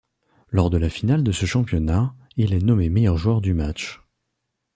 [0.49, 4.01] Lors de la finale de ce championnat, il est nommé meilleur joueur du match.